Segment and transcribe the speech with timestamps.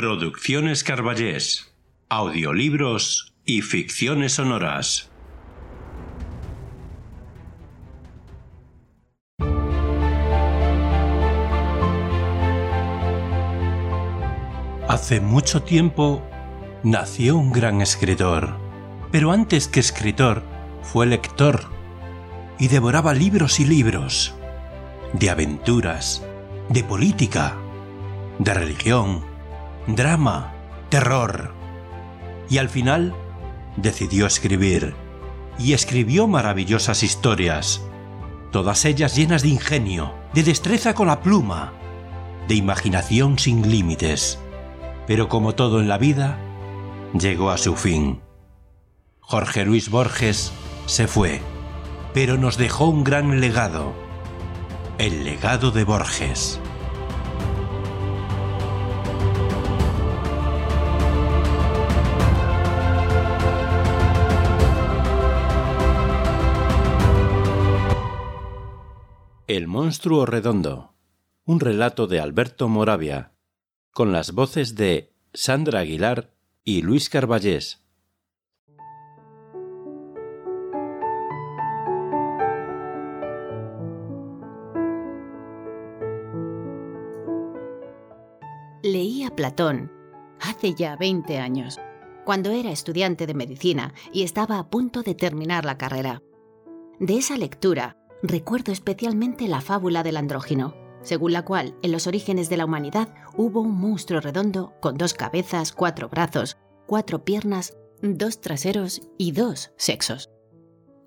[0.00, 1.74] Producciones Carballés,
[2.08, 5.10] audiolibros y ficciones sonoras.
[14.86, 16.24] Hace mucho tiempo
[16.84, 18.56] nació un gran escritor,
[19.10, 20.44] pero antes que escritor
[20.82, 21.64] fue lector
[22.60, 24.32] y devoraba libros y libros
[25.12, 26.24] de aventuras,
[26.68, 27.56] de política,
[28.38, 29.27] de religión,
[29.94, 30.52] drama,
[30.90, 31.54] terror.
[32.50, 33.14] Y al final
[33.76, 34.94] decidió escribir,
[35.58, 37.82] y escribió maravillosas historias,
[38.52, 41.72] todas ellas llenas de ingenio, de destreza con la pluma,
[42.48, 44.38] de imaginación sin límites.
[45.06, 46.38] Pero como todo en la vida,
[47.18, 48.20] llegó a su fin.
[49.20, 50.52] Jorge Luis Borges
[50.86, 51.40] se fue,
[52.14, 53.94] pero nos dejó un gran legado,
[54.98, 56.60] el legado de Borges.
[69.48, 70.92] El monstruo redondo.
[71.46, 73.32] Un relato de Alberto Moravia,
[73.94, 77.82] con las voces de Sandra Aguilar y Luis Carballés.
[88.82, 89.90] Leí a Platón
[90.42, 91.80] hace ya 20 años,
[92.26, 96.22] cuando era estudiante de medicina y estaba a punto de terminar la carrera.
[97.00, 102.48] De esa lectura recuerdo especialmente la fábula del andrógino, según la cual en los orígenes
[102.48, 108.40] de la humanidad hubo un monstruo redondo con dos cabezas, cuatro brazos, cuatro piernas, dos
[108.40, 110.30] traseros y dos sexos.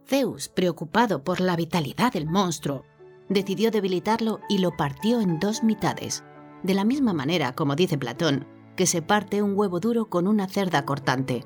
[0.07, 2.83] Zeus, preocupado por la vitalidad del monstruo,
[3.29, 6.23] decidió debilitarlo y lo partió en dos mitades,
[6.63, 8.45] de la misma manera, como dice Platón,
[8.75, 11.45] que se parte un huevo duro con una cerda cortante.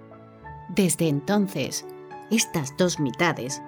[0.69, 1.85] Desde entonces,
[2.31, 3.61] estas dos mitades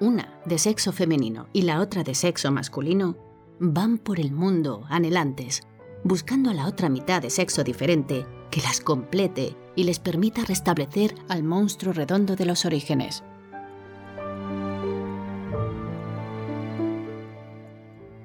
[0.00, 3.16] una de sexo femenino y la otra de sexo masculino,
[3.58, 5.62] van por el mundo anhelantes,
[6.04, 11.14] buscando a la otra mitad de sexo diferente que las complete y les permita restablecer
[11.28, 13.22] al monstruo redondo de los orígenes.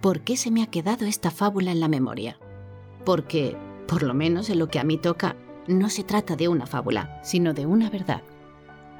[0.01, 2.37] ¿Por qué se me ha quedado esta fábula en la memoria?
[3.05, 3.55] Porque,
[3.87, 7.21] por lo menos en lo que a mí toca, no se trata de una fábula,
[7.23, 8.21] sino de una verdad.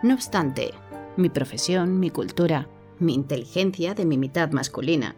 [0.02, 0.74] No obstante,
[1.18, 2.68] mi profesión, mi cultura,
[3.00, 5.16] mi inteligencia de mi mitad masculina.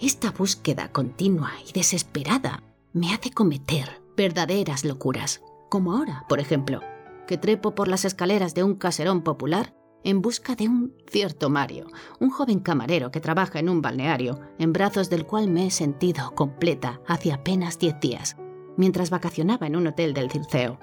[0.00, 2.62] Esta búsqueda continua y desesperada
[2.92, 6.80] me hace cometer verdaderas locuras, como ahora, por ejemplo,
[7.26, 9.74] que trepo por las escaleras de un caserón popular
[10.04, 11.88] en busca de un cierto Mario,
[12.20, 16.32] un joven camarero que trabaja en un balneario, en brazos del cual me he sentido
[16.34, 18.36] completa hace apenas diez días,
[18.76, 20.78] mientras vacacionaba en un hotel del Circeo.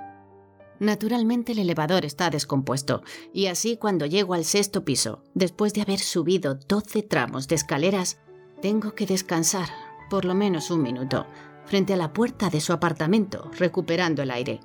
[0.83, 5.99] Naturalmente el elevador está descompuesto, y así cuando llego al sexto piso, después de haber
[5.99, 8.19] subido 12 tramos de escaleras,
[8.61, 9.69] tengo que descansar,
[10.09, 11.25] por lo menos un minuto,
[11.65, 14.59] frente a la puerta de su apartamento, recuperando el aire.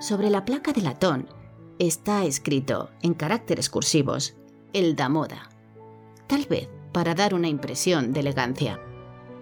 [0.00, 1.30] Sobre la placa de latón
[1.78, 4.36] está escrito, en caracteres cursivos,
[4.74, 5.48] el da moda,
[6.26, 8.78] tal vez para dar una impresión de elegancia.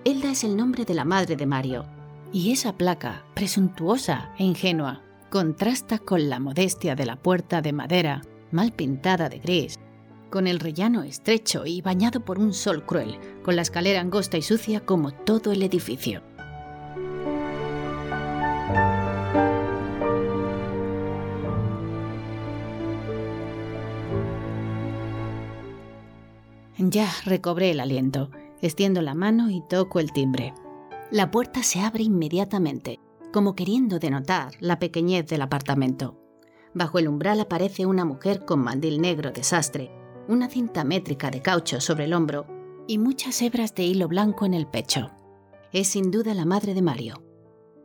[0.03, 1.84] Elda es el nombre de la madre de Mario,
[2.33, 8.22] y esa placa, presuntuosa e ingenua, contrasta con la modestia de la puerta de madera,
[8.50, 9.78] mal pintada de gris,
[10.31, 14.42] con el rellano estrecho y bañado por un sol cruel, con la escalera angosta y
[14.42, 16.22] sucia como todo el edificio.
[26.78, 28.30] Ya recobré el aliento
[28.62, 30.54] Extiendo la mano y toco el timbre.
[31.10, 33.01] La puerta se abre inmediatamente,
[33.33, 36.18] como queriendo denotar la pequeñez del apartamento.
[36.74, 39.91] Bajo el umbral aparece una mujer con mandil negro de sastre,
[40.28, 42.47] una cinta métrica de caucho sobre el hombro
[42.86, 45.10] y muchas hebras de hilo blanco en el pecho.
[45.72, 47.22] Es sin duda la madre de Mario.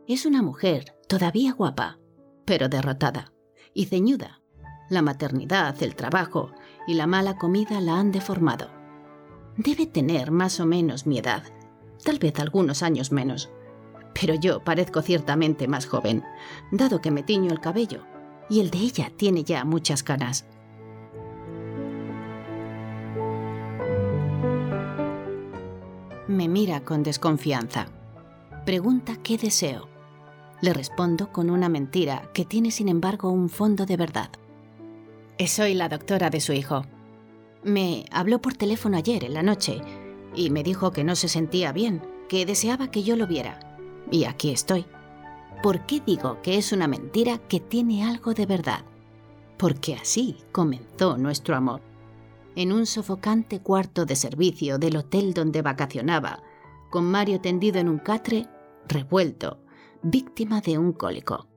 [0.06, 1.98] Es una mujer todavía guapa,
[2.44, 3.32] pero derrotada
[3.74, 4.40] y ceñuda.
[4.88, 6.52] La maternidad, el trabajo
[6.86, 8.75] y la mala comida la han deformado.
[9.56, 11.42] Debe tener más o menos mi edad,
[12.04, 13.50] tal vez algunos años menos.
[14.18, 16.24] Pero yo parezco ciertamente más joven,
[16.70, 18.04] dado que me tiño el cabello,
[18.48, 20.46] y el de ella tiene ya muchas canas.
[26.28, 27.86] Me mira con desconfianza.
[28.66, 29.88] Pregunta qué deseo.
[30.60, 34.30] Le respondo con una mentira que tiene sin embargo un fondo de verdad.
[35.46, 36.84] Soy la doctora de su hijo.
[37.66, 39.80] Me habló por teléfono ayer en la noche
[40.36, 43.58] y me dijo que no se sentía bien, que deseaba que yo lo viera.
[44.08, 44.86] Y aquí estoy.
[45.64, 48.84] ¿Por qué digo que es una mentira que tiene algo de verdad?
[49.58, 51.80] Porque así comenzó nuestro amor.
[52.54, 56.44] En un sofocante cuarto de servicio del hotel donde vacacionaba,
[56.88, 58.46] con Mario tendido en un catre,
[58.86, 59.58] revuelto,
[60.02, 61.48] víctima de un cólico.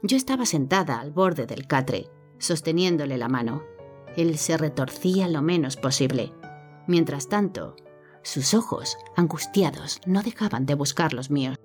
[0.00, 2.06] Yo estaba sentada al borde del catre,
[2.38, 3.73] sosteniéndole la mano.
[4.16, 6.32] Él se retorcía lo menos posible.
[6.86, 7.74] Mientras tanto,
[8.22, 11.56] sus ojos, angustiados, no dejaban de buscar los míos.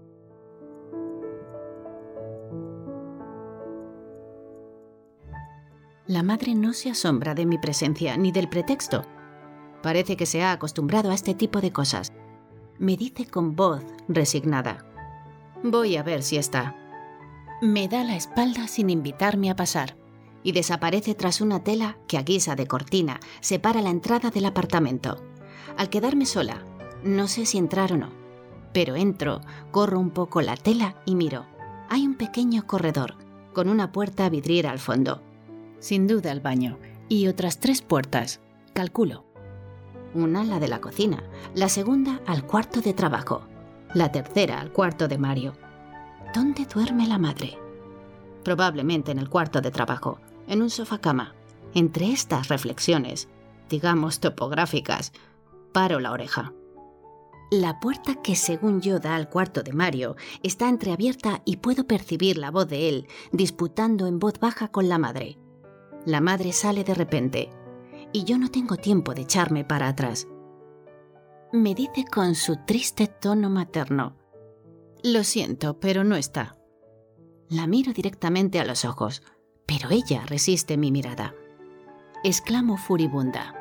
[6.07, 9.06] La madre no se asombra de mi presencia ni del pretexto.
[9.84, 12.12] Parece que se ha acostumbrado a este tipo de cosas.
[12.80, 14.86] Me dice con voz resignada.
[15.63, 16.75] Voy a ver si está.
[17.62, 19.99] Me da la espalda sin invitarme a pasar
[20.44, 25.18] y desaparece tras una tela que a guisa de cortina separa la entrada del apartamento.
[25.78, 26.64] Al quedarme sola,
[27.04, 28.10] no sé si entrar o no,
[28.74, 29.42] pero entro,
[29.72, 31.46] corro un poco la tela y miro.
[31.90, 33.16] Hay un pequeño corredor,
[33.54, 35.22] con una puerta vidriera al fondo.
[35.80, 36.78] Sin duda el baño,
[37.08, 38.40] y otras tres puertas,
[38.74, 39.26] calculo.
[40.14, 41.24] Una la de la cocina,
[41.56, 43.42] la segunda al cuarto de trabajo,
[43.94, 45.54] la tercera al cuarto de Mario.
[46.34, 47.58] ¿Dónde duerme la madre?
[48.44, 51.34] Probablemente en el cuarto de trabajo, en un sofá cama.
[51.74, 53.30] Entre estas reflexiones,
[53.69, 55.13] digamos topográficas,
[55.72, 56.54] paro la oreja.
[57.51, 62.38] La puerta que según yo da al cuarto de Mario está entreabierta y puedo percibir
[62.38, 65.38] la voz de él disputando en voz baja con la madre.
[66.06, 67.50] La madre sale de repente
[68.12, 70.28] y yo no tengo tiempo de echarme para atrás.
[71.52, 74.16] Me dice con su triste tono materno,
[75.04, 76.57] Lo siento, pero no está.
[77.50, 79.24] La miro directamente a los ojos
[79.69, 81.36] pero ella resiste mi mirada.
[82.24, 83.54] Exclamo furibunda.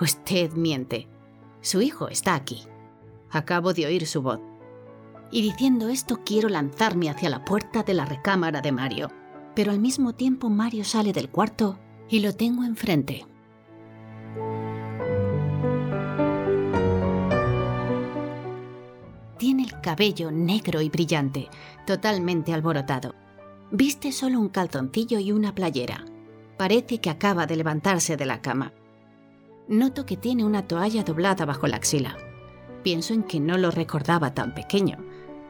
[0.00, 1.06] Usted miente.
[1.60, 2.64] Su hijo está aquí.
[3.30, 4.40] Acabo de oír su voz.
[5.30, 9.12] Y diciendo esto quiero lanzarme hacia la puerta de la recámara de Mario.
[9.54, 11.78] Pero al mismo tiempo Mario sale del cuarto
[12.08, 13.24] y lo tengo enfrente.
[19.38, 21.48] Tiene el cabello negro y brillante,
[21.86, 23.23] totalmente alborotado.
[23.76, 26.04] Viste solo un calzoncillo y una playera.
[26.56, 28.72] Parece que acaba de levantarse de la cama.
[29.66, 32.16] Noto que tiene una toalla doblada bajo la axila.
[32.84, 34.98] Pienso en que no lo recordaba tan pequeño,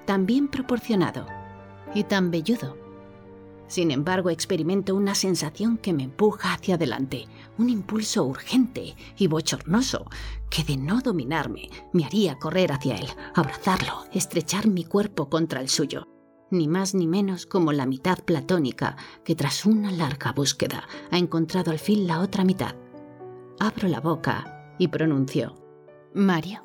[0.07, 1.27] tan bien proporcionado
[1.95, 2.79] y tan velludo.
[3.67, 7.27] Sin embargo, experimento una sensación que me empuja hacia adelante,
[7.59, 10.07] un impulso urgente y bochornoso
[10.49, 15.69] que de no dominarme me haría correr hacia él, abrazarlo, estrechar mi cuerpo contra el
[15.69, 16.09] suyo
[16.55, 21.71] ni más ni menos como la mitad platónica que tras una larga búsqueda ha encontrado
[21.71, 22.75] al fin la otra mitad.
[23.59, 25.55] Abro la boca y pronuncio,
[26.15, 26.63] Mario.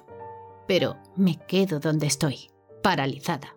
[0.67, 2.51] Pero me quedo donde estoy,
[2.84, 3.55] paralizada,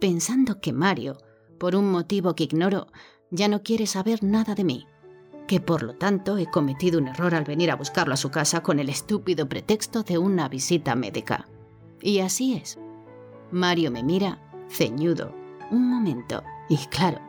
[0.00, 1.18] pensando que Mario,
[1.58, 2.88] por un motivo que ignoro,
[3.30, 4.86] ya no quiere saber nada de mí,
[5.46, 8.62] que por lo tanto he cometido un error al venir a buscarlo a su casa
[8.62, 11.46] con el estúpido pretexto de una visita médica.
[12.00, 12.78] Y así es.
[13.50, 15.34] Mario me mira, ceñudo,
[15.74, 17.20] un momento, y claro,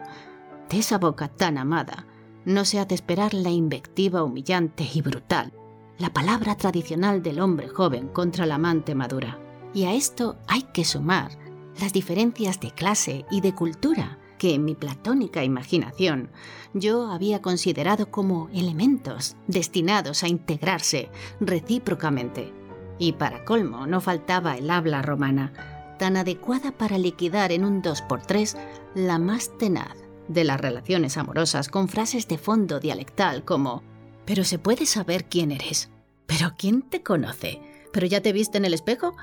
[0.70, 2.06] de esa boca tan amada,
[2.46, 5.52] no se ha de esperar la invectiva humillante y brutal,
[5.98, 9.40] la palabra tradicional del hombre joven contra la amante madura.
[9.74, 11.32] Y a esto hay que sumar
[11.80, 16.30] las diferencias de clase y de cultura que en mi platónica imaginación
[16.74, 21.10] yo había considerado como elementos destinados a integrarse
[21.40, 22.54] recíprocamente.
[23.00, 28.58] Y para colmo no faltaba el habla romana, tan adecuada para liquidar en un 2x3
[28.96, 29.96] la más tenaz
[30.28, 33.84] de las relaciones amorosas con frases de fondo dialectal como
[34.26, 35.90] Pero se puede saber quién eres.
[36.26, 37.62] Pero ¿quién te conoce?
[37.94, 39.16] ¿Pero ya te viste en el espejo?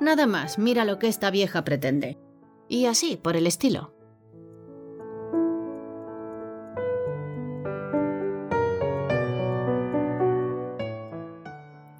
[0.00, 2.18] Nada más, mira lo que esta vieja pretende.
[2.68, 3.94] Y así, por el estilo.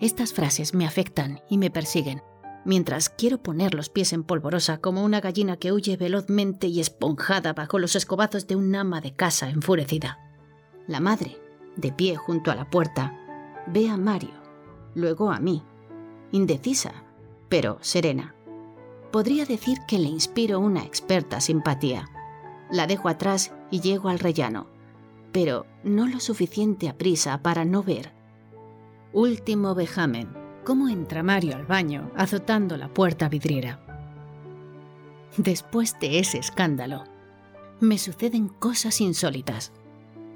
[0.00, 2.22] Estas frases me afectan y me persiguen
[2.68, 7.54] mientras quiero poner los pies en polvorosa como una gallina que huye velozmente y esponjada
[7.54, 10.18] bajo los escobazos de un ama de casa enfurecida.
[10.86, 11.40] La madre,
[11.76, 13.18] de pie junto a la puerta,
[13.68, 14.34] ve a Mario,
[14.94, 15.62] luego a mí,
[16.30, 16.92] indecisa,
[17.48, 18.34] pero serena.
[19.10, 22.10] Podría decir que le inspiro una experta simpatía.
[22.70, 24.66] La dejo atrás y llego al rellano,
[25.32, 28.12] pero no lo suficiente a prisa para no ver.
[29.14, 30.47] Último vejamen.
[30.68, 33.80] ¿Cómo entra Mario al baño azotando la puerta vidriera?
[35.38, 37.04] Después de ese escándalo,
[37.80, 39.72] me suceden cosas insólitas.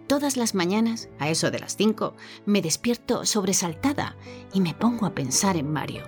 [0.07, 2.15] Todas las mañanas, a eso de las cinco,
[2.47, 4.17] me despierto sobresaltada
[4.55, 6.05] y me pongo a pensar en Mario.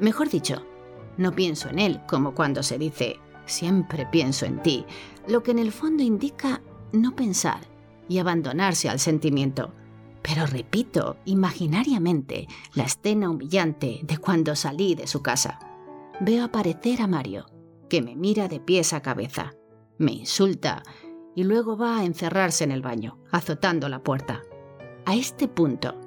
[0.00, 0.66] Mejor dicho,
[1.16, 4.84] no pienso en él como cuando se dice siempre pienso en ti,
[5.26, 6.60] lo que en el fondo indica
[6.92, 7.60] no pensar
[8.06, 9.72] y abandonarse al sentimiento.
[10.22, 15.58] Pero repito imaginariamente la escena humillante de cuando salí de su casa.
[16.20, 17.46] Veo aparecer a Mario,
[17.88, 19.54] que me mira de pies a cabeza,
[19.98, 20.82] me insulta
[21.34, 24.42] y luego va a encerrarse en el baño, azotando la puerta.
[25.06, 25.98] A este punto,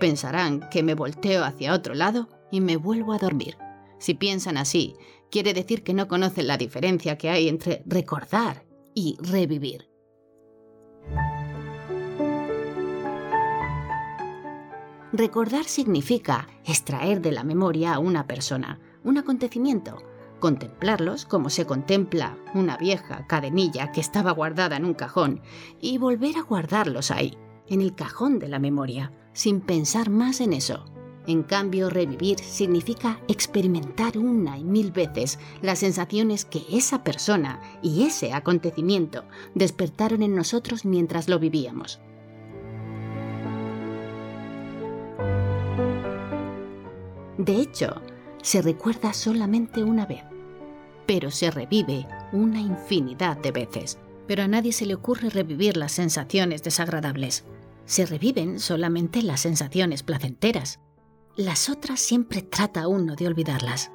[0.00, 3.56] pensarán que me volteo hacia otro lado y me vuelvo a dormir.
[3.98, 4.94] Si piensan así,
[5.30, 9.90] quiere decir que no conocen la diferencia que hay entre recordar y revivir.
[15.12, 20.02] Recordar significa extraer de la memoria a una persona, un acontecimiento,
[20.38, 25.40] contemplarlos como se contempla una vieja cadenilla que estaba guardada en un cajón
[25.80, 27.38] y volver a guardarlos ahí,
[27.68, 30.84] en el cajón de la memoria, sin pensar más en eso.
[31.26, 38.04] En cambio, revivir significa experimentar una y mil veces las sensaciones que esa persona y
[38.04, 39.24] ese acontecimiento
[39.54, 41.98] despertaron en nosotros mientras lo vivíamos.
[47.38, 48.02] De hecho,
[48.42, 50.24] se recuerda solamente una vez,
[51.06, 53.98] pero se revive una infinidad de veces.
[54.26, 57.44] Pero a nadie se le ocurre revivir las sensaciones desagradables.
[57.86, 60.80] Se reviven solamente las sensaciones placenteras.
[61.36, 63.92] Las otras siempre trata uno de olvidarlas.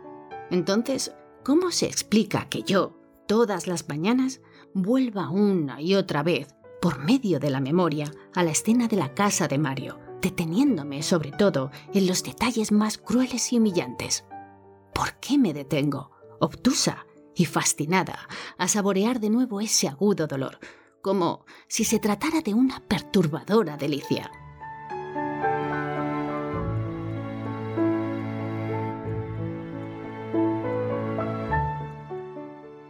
[0.49, 2.97] Entonces, ¿cómo se explica que yo,
[3.27, 4.41] todas las mañanas,
[4.73, 9.13] vuelva una y otra vez, por medio de la memoria, a la escena de la
[9.13, 14.25] casa de Mario, deteniéndome sobre todo en los detalles más crueles y humillantes?
[14.95, 18.27] ¿Por qué me detengo, obtusa y fascinada,
[18.57, 20.59] a saborear de nuevo ese agudo dolor,
[21.01, 24.31] como si se tratara de una perturbadora delicia?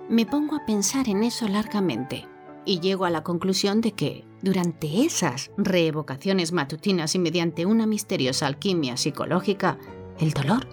[0.07, 2.27] Me pongo a pensar en eso largamente
[2.65, 8.45] y llego a la conclusión de que, durante esas reevocaciones matutinas y mediante una misteriosa
[8.45, 9.77] alquimia psicológica,
[10.19, 10.67] el dolor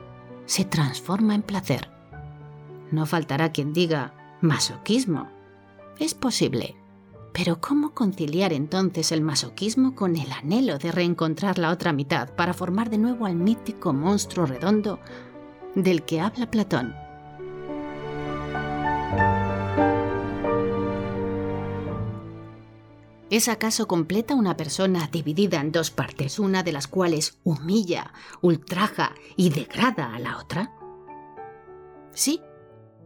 [0.45, 1.89] se transforma en placer.
[2.91, 5.29] No faltará quien diga masoquismo.
[6.01, 6.75] Es posible.
[7.33, 12.55] Pero ¿cómo conciliar entonces el masoquismo con el anhelo de reencontrar la otra mitad para
[12.55, 14.99] formar de nuevo al mítico monstruo redondo
[15.77, 16.93] del que habla Platón?
[23.31, 29.15] ¿Es acaso completa una persona dividida en dos partes, una de las cuales humilla, ultraja
[29.37, 30.75] y degrada a la otra?
[32.11, 32.43] Sí,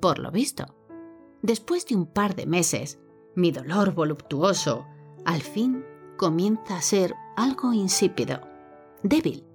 [0.00, 0.64] por lo visto.
[1.42, 2.98] Después de un par de meses,
[3.34, 4.86] mi dolor voluptuoso,
[5.26, 5.84] al fin,
[6.16, 8.40] comienza a ser algo insípido,
[9.02, 9.46] débil.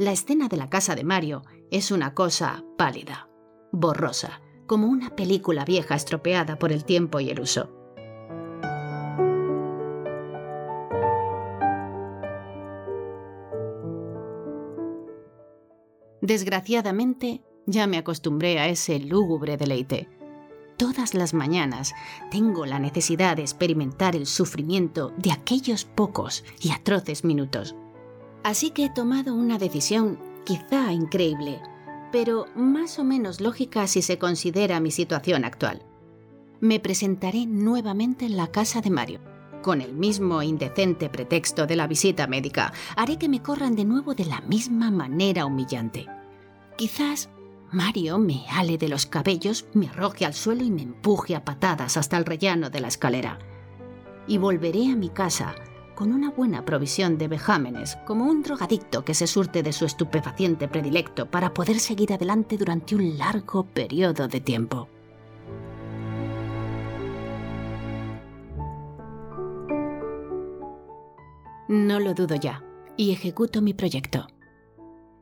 [0.00, 3.28] La escena de la casa de Mario es una cosa pálida,
[3.70, 7.83] borrosa, como una película vieja estropeada por el tiempo y el uso.
[16.24, 20.08] Desgraciadamente, ya me acostumbré a ese lúgubre deleite.
[20.78, 21.92] Todas las mañanas
[22.30, 27.76] tengo la necesidad de experimentar el sufrimiento de aquellos pocos y atroces minutos.
[28.42, 31.60] Así que he tomado una decisión quizá increíble,
[32.10, 35.82] pero más o menos lógica si se considera mi situación actual.
[36.58, 39.20] Me presentaré nuevamente en la casa de Mario.
[39.64, 44.14] Con el mismo indecente pretexto de la visita médica, haré que me corran de nuevo
[44.14, 46.06] de la misma manera humillante.
[46.76, 47.30] Quizás
[47.72, 51.96] Mario me ale de los cabellos, me arroje al suelo y me empuje a patadas
[51.96, 53.38] hasta el rellano de la escalera.
[54.26, 55.54] Y volveré a mi casa
[55.94, 60.68] con una buena provisión de vejámenes, como un drogadicto que se surte de su estupefaciente
[60.68, 64.90] predilecto para poder seguir adelante durante un largo periodo de tiempo.
[71.68, 72.62] No lo dudo ya,
[72.96, 74.26] y ejecuto mi proyecto.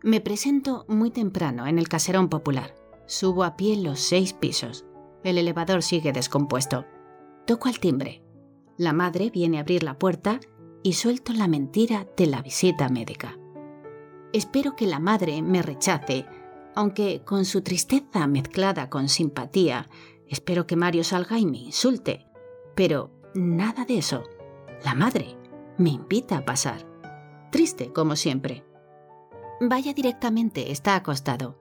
[0.02, 2.74] Me presento muy temprano en el caserón popular.
[3.06, 4.84] Subo a pie los seis pisos.
[5.22, 6.84] El elevador sigue descompuesto.
[7.46, 8.22] Toco al timbre.
[8.76, 10.40] La madre viene a abrir la puerta
[10.82, 13.38] y suelto la mentira de la visita médica.
[14.32, 16.26] Espero que la madre me rechace,
[16.74, 19.88] aunque con su tristeza mezclada con simpatía,
[20.26, 22.26] espero que Mario salga y me insulte.
[22.74, 24.24] Pero nada de eso.
[24.84, 25.36] La madre
[25.78, 26.86] me invita a pasar.
[27.50, 28.64] Triste, como siempre.
[29.60, 31.58] Vaya directamente, está acostado.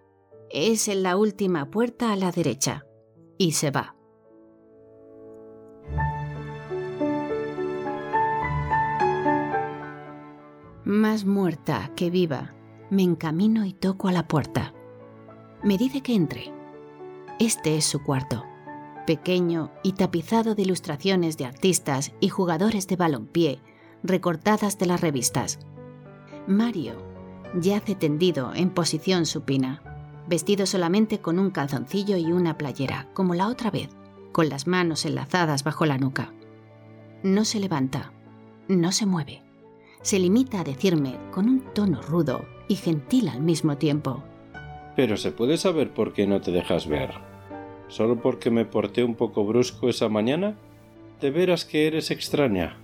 [0.49, 2.85] Es en la última puerta a la derecha.
[3.37, 3.95] Y se va.
[10.83, 12.53] Más muerta que viva,
[12.89, 14.73] me encamino y toco a la puerta.
[15.63, 16.51] Me dice que entre.
[17.39, 18.43] Este es su cuarto,
[19.07, 23.61] pequeño y tapizado de ilustraciones de artistas y jugadores de balompié
[24.03, 25.59] recortadas de las revistas.
[26.47, 26.93] Mario
[27.59, 29.81] yace tendido en posición supina,
[30.27, 33.89] vestido solamente con un calzoncillo y una playera, como la otra vez,
[34.31, 36.33] con las manos enlazadas bajo la nuca.
[37.23, 38.13] No se levanta,
[38.67, 39.41] no se mueve.
[40.01, 44.23] Se limita a decirme con un tono rudo y gentil al mismo tiempo.
[44.95, 47.11] Pero se puede saber por qué no te dejas ver.
[47.87, 50.57] ¿Solo porque me porté un poco brusco esa mañana?
[51.19, 52.77] De veras que eres extraña.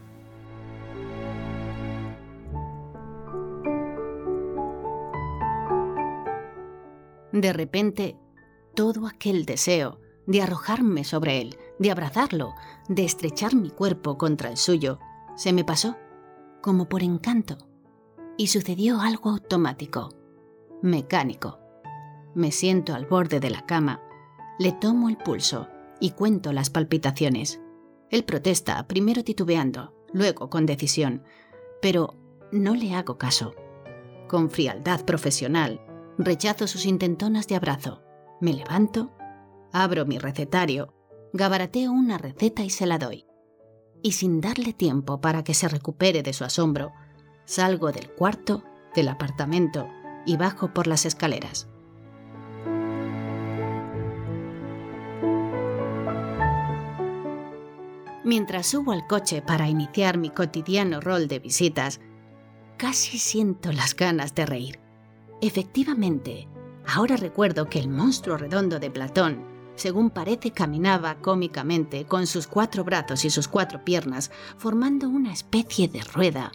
[7.38, 8.18] De repente,
[8.74, 12.56] todo aquel deseo de arrojarme sobre él, de abrazarlo,
[12.90, 14.98] de estrechar mi cuerpo contra el suyo,
[15.36, 15.98] se me pasó,
[16.64, 17.60] como por encanto,
[18.38, 20.10] y sucedió algo automático,
[20.82, 21.60] mecánico.
[22.34, 24.02] Me siento al borde de la cama,
[24.58, 25.68] le tomo el pulso
[26.00, 27.62] y cuento las palpitaciones.
[28.10, 31.22] Él protesta, primero titubeando, luego con decisión,
[31.84, 32.16] pero
[32.52, 33.54] no le hago caso.
[34.28, 35.87] Con frialdad profesional,
[36.20, 38.02] Rechazo sus intentonas de abrazo.
[38.42, 39.12] Me levanto,
[39.72, 40.96] abro mi recetario,
[41.32, 43.28] gabarateo una receta y se la doy.
[44.02, 46.92] Y sin darle tiempo para que se recupere de su asombro,
[47.46, 48.64] salgo del cuarto,
[48.96, 49.88] del apartamento
[50.26, 51.70] y bajo por las escaleras.
[58.24, 62.02] Mientras subo al coche para iniciar mi cotidiano rol de visitas,
[62.78, 64.87] casi siento las ganas de reír.
[65.40, 66.48] Efectivamente,
[66.88, 69.46] ahora recuerdo que el monstruo redondo de Platón,
[69.76, 75.88] según parece, caminaba cómicamente con sus cuatro brazos y sus cuatro piernas, formando una especie
[75.88, 76.52] de rueda,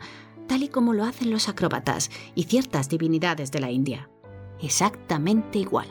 [0.49, 4.11] tal y como lo hacen los acróbatas y ciertas divinidades de la India.
[4.61, 5.87] Exactamente igual.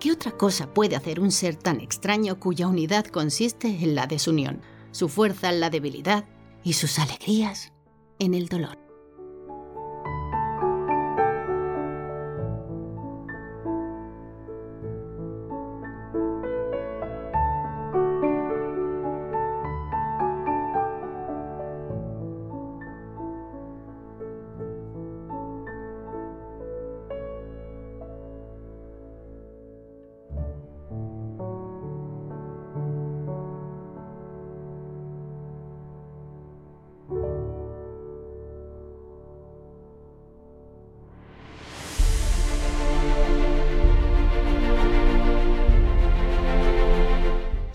[0.00, 4.62] ¿Qué otra cosa puede hacer un ser tan extraño cuya unidad consiste en la desunión,
[4.90, 6.24] su fuerza en la debilidad
[6.66, 7.72] y sus alegrías
[8.18, 8.85] en el dolor.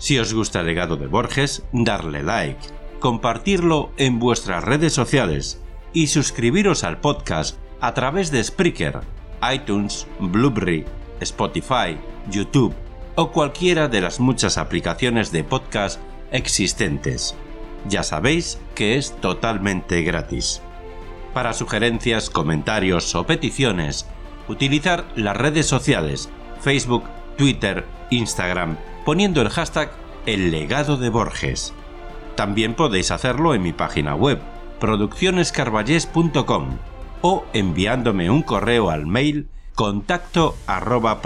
[0.02, 2.58] Si os gusta legado de Borges, darle like,
[2.98, 5.62] compartirlo en vuestras redes sociales
[5.92, 8.98] y suscribiros al podcast a través de Spreaker,
[9.54, 10.84] iTunes, Blueberry,
[11.20, 11.96] Spotify,
[12.28, 12.74] YouTube
[13.14, 16.00] o cualquiera de las muchas aplicaciones de podcast
[16.32, 17.36] existentes.
[17.86, 20.62] Ya sabéis que es totalmente gratis.
[21.32, 24.08] Para sugerencias, comentarios o peticiones,
[24.48, 26.28] utilizar las redes sociales
[26.60, 27.04] Facebook,
[27.38, 27.84] Twitter,
[28.16, 29.90] Instagram, poniendo el hashtag
[30.26, 31.74] El legado de Borges.
[32.34, 34.40] También podéis hacerlo en mi página web,
[34.80, 36.78] produccionescarballés.com
[37.22, 41.22] o enviándome un correo al mail contacto arroba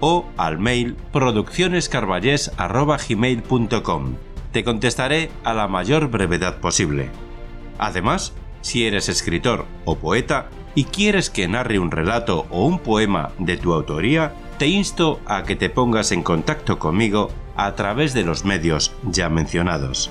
[0.00, 2.52] o al mail produccionescarballés
[4.52, 7.10] Te contestaré a la mayor brevedad posible.
[7.78, 13.30] Además, si eres escritor o poeta y quieres que narre un relato o un poema
[13.38, 18.24] de tu autoría, te insto a que te pongas en contacto conmigo a través de
[18.24, 20.10] los medios ya mencionados.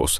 [0.01, 0.19] вопрос,